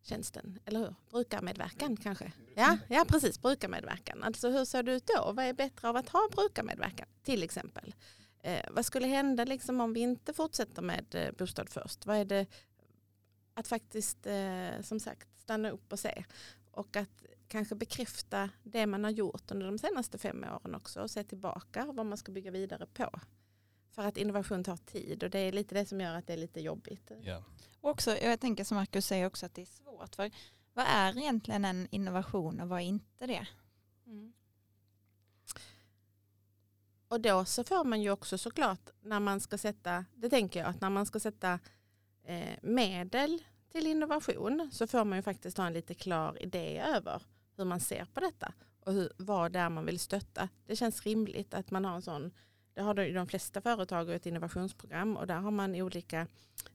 [0.00, 0.94] socialtjänsten, eller hur?
[1.10, 2.32] Brukarmedverkan kanske?
[2.54, 4.22] Ja, ja precis, brukarmedverkan.
[4.22, 5.32] Alltså hur ser det ut då?
[5.32, 7.94] Vad är bättre av att ha brukarmedverkan till exempel?
[8.42, 12.06] Eh, vad skulle hända liksom om vi inte fortsätter med eh, bostad först?
[12.06, 12.46] Vad är det
[13.54, 16.24] att faktiskt eh, som sagt stanna upp och se
[16.70, 21.10] och att kanske bekräfta det man har gjort under de senaste fem åren också och
[21.10, 23.10] se tillbaka vad man ska bygga vidare på.
[23.90, 26.36] För att innovation tar tid och det är lite det som gör att det är
[26.36, 27.10] lite jobbigt.
[27.22, 27.42] Ja.
[27.80, 30.14] Och också, jag tänker som Marcus säger också att det är svårt.
[30.14, 30.30] För
[30.74, 33.46] vad är egentligen en innovation och vad är inte det?
[34.06, 34.32] Mm.
[37.08, 40.68] Och då så får man ju också såklart när man ska sätta, det tänker jag
[40.68, 41.58] att när man ska sätta
[42.24, 47.22] eh, medel till innovation så får man ju faktiskt ha en lite klar idé över
[47.56, 50.48] hur man ser på detta och hur, vad det är man vill stötta.
[50.66, 52.32] Det känns rimligt att man har en sån,
[52.74, 56.26] det har de flesta företag ett innovationsprogram och där har man olika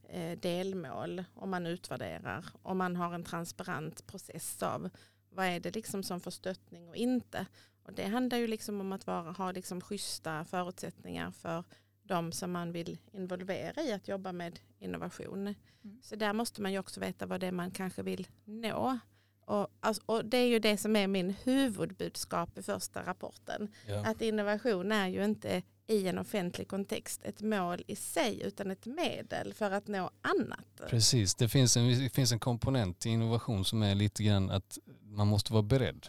[0.10, 4.90] eh, delmål och man utvärderar och man har en transparent process av
[5.30, 7.46] vad är det liksom som får stöttning och inte.
[7.84, 11.64] Och det handlar ju liksom om att vara, ha liksom schyssta förutsättningar för
[12.04, 15.56] de som man vill involvera i att jobba med innovation.
[15.84, 16.02] Mm.
[16.02, 19.00] Så där måste man ju också veta vad det är man kanske vill nå.
[19.46, 23.72] Och, alltså, och det är ju det som är min huvudbudskap i första rapporten.
[23.88, 24.06] Ja.
[24.06, 28.86] Att innovation är ju inte i en offentlig kontext ett mål i sig utan ett
[28.86, 30.90] medel för att nå annat.
[30.90, 34.78] Precis, det finns, en, det finns en komponent i innovation som är lite grann att
[35.02, 36.08] man måste vara beredd.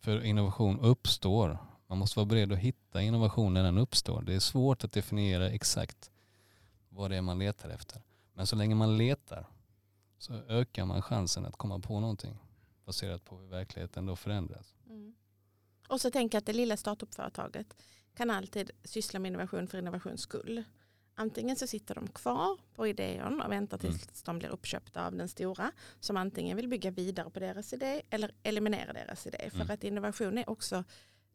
[0.00, 1.58] För innovation uppstår.
[1.86, 4.22] Man måste vara beredd att hitta innovation när den uppstår.
[4.22, 6.10] Det är svårt att definiera exakt
[6.88, 8.02] vad det är man letar efter.
[8.34, 9.46] Men så länge man letar
[10.18, 12.38] så ökar man chansen att komma på någonting
[12.84, 14.74] baserat på hur verkligheten då förändras.
[15.84, 15.94] Mm.
[15.94, 17.76] Och så tänker jag att det lilla startupföretaget
[18.14, 20.64] kan alltid syssla med innovation för innovations skull.
[21.14, 25.28] Antingen så sitter de kvar på idén och väntar tills de blir uppköpta av den
[25.28, 29.50] stora som antingen vill bygga vidare på deras idé eller eliminera deras idé.
[29.50, 29.70] För Mm.
[29.70, 30.84] att innovation är också,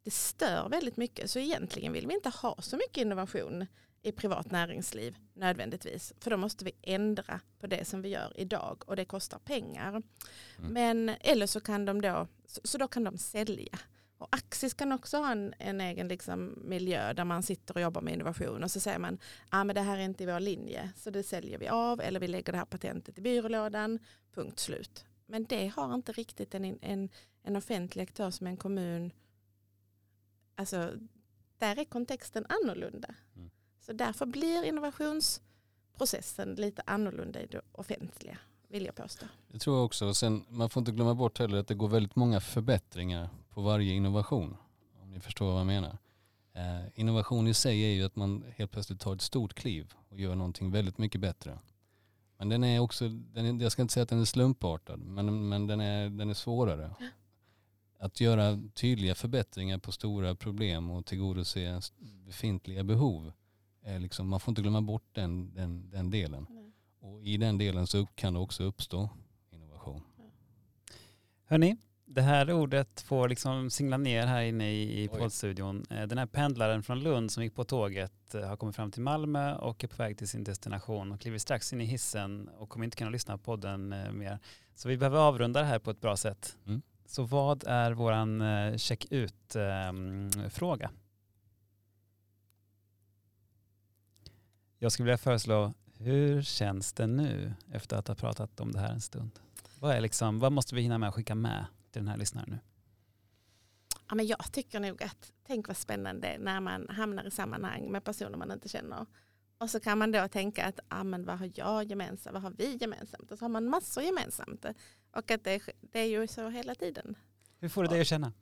[0.04, 1.32] det stör väldigt mycket.
[1.32, 3.66] Så egentligen vill vi inte ha så mycket innovation
[4.02, 6.14] i privat näringsliv nödvändigtvis.
[6.20, 9.90] För då måste vi ändra på det som vi gör idag och det kostar pengar.
[9.90, 10.04] Mm.
[10.74, 13.80] Men, eller så kan de då, så, så då kan de sälja.
[14.18, 18.02] Och Axis kan också ha en, en egen liksom miljö där man sitter och jobbar
[18.02, 19.18] med innovation och så säger man
[19.50, 22.28] ah, men det här är inte vår linje så det säljer vi av eller vi
[22.28, 24.00] lägger det här patentet i byrålådan,
[24.34, 25.06] punkt slut.
[25.26, 27.10] Men det har inte riktigt en, en,
[27.44, 29.12] en offentlig aktör som en kommun,
[30.56, 30.92] alltså
[31.58, 33.16] där är kontexten annorlunda.
[33.36, 33.50] Mm.
[33.80, 39.26] Så därför blir innovationsprocessen lite annorlunda i det offentliga, vill jag påstå.
[39.48, 40.14] Det tror jag också.
[40.14, 43.94] Sen, man får inte glömma bort heller att det går väldigt många förbättringar på varje
[43.94, 44.58] innovation.
[45.02, 45.98] Om ni förstår vad jag menar.
[46.54, 50.20] Eh, innovation i sig är ju att man helt plötsligt tar ett stort kliv och
[50.20, 51.60] gör någonting väldigt mycket bättre.
[52.38, 55.50] Men den är också, den är, jag ska inte säga att den är slumpartad, men,
[55.50, 56.92] men den, är, den är svårare.
[58.00, 61.82] Att göra tydliga förbättringar på stora problem och tillgodose
[62.26, 63.32] befintliga behov.
[63.82, 66.48] Är liksom, man får inte glömma bort den, den, den delen.
[67.00, 69.10] Och i den delen så kan det också uppstå
[69.52, 70.02] innovation.
[71.46, 71.78] Hörni,
[72.10, 75.86] det här ordet får liksom singla ner här inne i, i poddstudion.
[75.90, 79.02] Eh, Den här pendlaren från Lund som gick på tåget eh, har kommit fram till
[79.02, 82.70] Malmö och är på väg till sin destination och kliver strax in i hissen och
[82.70, 84.40] kommer inte kunna lyssna på podden eh, mer.
[84.76, 86.58] Så vi behöver avrunda det här på ett bra sätt.
[86.66, 86.82] Mm.
[87.06, 88.44] Så vad är våran
[88.78, 90.92] check ut-fråga?
[94.80, 98.92] Jag skulle vilja föreslå, hur känns det nu efter att ha pratat om det här
[98.92, 99.32] en stund?
[99.80, 101.66] Vad, är liksom, vad måste vi hinna med att skicka med
[101.98, 102.60] till den här lyssnaren nu?
[104.10, 108.04] Ja, men jag tycker nog att tänk vad spännande när man hamnar i sammanhang med
[108.04, 109.06] personer man inte känner.
[109.58, 112.52] Och så kan man då tänka att ah, men vad har jag gemensamt, vad har
[112.52, 113.32] vi gemensamt?
[113.32, 114.66] Och så har man massor gemensamt.
[115.12, 117.16] Och att det, det är ju så hela tiden.
[117.60, 118.34] Hur får du dig att känna?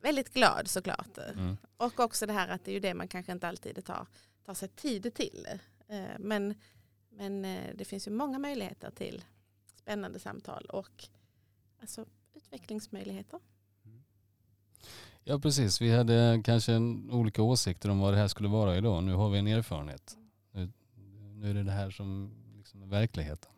[0.00, 1.18] Väldigt glad såklart.
[1.18, 1.56] Mm.
[1.76, 4.06] Och också det här att det är ju det man kanske inte alltid tar,
[4.46, 5.46] tar sig tid till.
[5.88, 6.54] Eh, Men,
[7.10, 9.24] men eh, det finns ju många möjligheter till
[9.76, 11.04] spännande samtal och
[11.80, 13.40] alltså, utvecklingsmöjligheter.
[15.24, 19.04] Ja precis, vi hade kanske en, olika åsikter om vad det här skulle vara idag.
[19.04, 20.16] Nu har vi en erfarenhet.
[20.52, 20.72] Nu,
[21.34, 23.50] nu är det det här som liksom är verkligheten.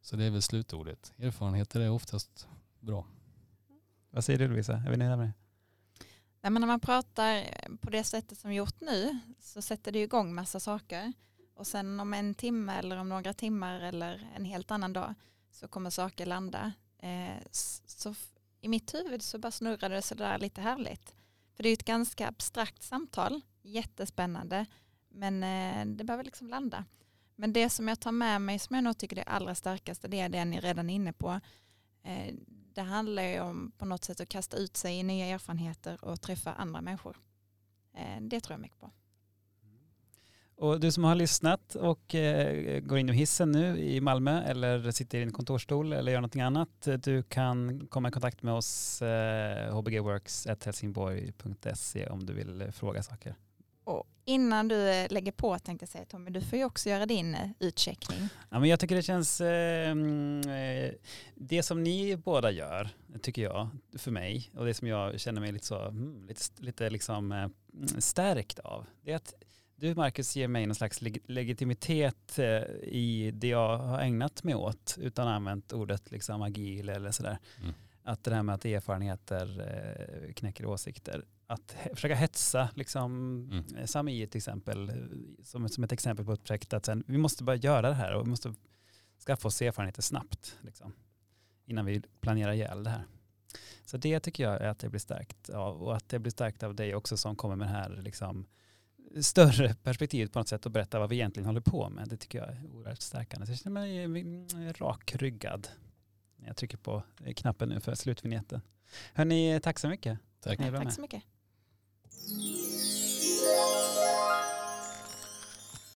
[0.00, 1.12] Så det är väl slutordet.
[1.18, 2.48] Erfarenheter är oftast
[2.80, 3.06] bra.
[4.10, 4.72] Vad säger du Lovisa?
[4.72, 5.32] Är vi nöjda med det?
[6.40, 7.44] Nej, men när man pratar
[7.76, 11.12] på det sättet som vi gjort nu så sätter det igång massa saker.
[11.54, 15.14] Och sen om en timme eller om några timmar eller en helt annan dag
[15.50, 16.72] så kommer saker landa.
[17.02, 18.14] Eh, så
[18.60, 21.14] i mitt huvud så bara snurrade det sådär lite härligt.
[21.54, 24.66] För det är ett ganska abstrakt samtal, jättespännande,
[25.08, 26.84] men eh, det behöver liksom landa.
[27.36, 30.20] Men det som jag tar med mig som jag nog tycker är allra starkaste, det
[30.20, 31.40] är det ni redan är inne på.
[32.02, 32.34] Eh,
[32.74, 36.20] det handlar ju om på något sätt att kasta ut sig i nya erfarenheter och
[36.20, 37.20] träffa andra människor.
[37.94, 38.90] Eh, det tror jag mycket på.
[40.56, 44.90] Och du som har lyssnat och eh, går in i hissen nu i Malmö eller
[44.90, 49.02] sitter i en kontorsstol eller gör någonting annat, du kan komma i kontakt med oss
[49.02, 53.34] eh, hbgworks.helsingborg.se om du vill fråga saker.
[53.84, 57.34] Och innan du lägger på tänkte jag säga Tommy, du får ju också göra din
[57.34, 58.28] eh, utcheckning.
[58.50, 59.96] Ja, men jag tycker det känns, eh,
[61.34, 62.88] det som ni båda gör,
[63.22, 66.90] tycker jag, för mig, och det som jag känner mig lite så, mm, lite, lite
[66.90, 67.48] liksom eh,
[67.98, 69.34] stärkt av, det är att
[69.82, 74.54] du Marcus ger mig någon slags leg legitimitet eh, i det jag har ägnat mig
[74.54, 77.38] åt utan använt ordet liksom agil eller sådär.
[77.62, 77.74] Mm.
[78.02, 81.24] Att det här med att erfarenheter eh, knäcker åsikter.
[81.46, 83.12] Att försöka hetsa, liksom,
[83.52, 83.76] mm.
[83.76, 84.92] Eh, Sami till exempel,
[85.42, 88.14] som, som ett exempel på ett projekt, att sen, vi måste bara göra det här
[88.14, 88.54] och vi måste
[89.26, 90.58] skaffa oss erfarenheter snabbt.
[90.60, 90.92] Liksom,
[91.66, 93.04] innan vi planerar ihjäl det här.
[93.84, 96.62] Så det tycker jag är att det blir stärkt av och att det blir stärkt
[96.62, 98.46] av dig också som kommer med det här liksom,
[99.20, 102.08] större perspektivet på något sätt och berätta vad vi egentligen håller på med.
[102.08, 103.46] Det tycker jag är oerhört stärkande.
[103.46, 105.68] Så jag känner mig mm, rakryggad
[106.36, 108.60] när jag trycker på eh, knappen nu för slutvinjetten.
[109.14, 110.18] Hörni, tack så mycket.
[110.40, 111.22] Tack, tack så mycket.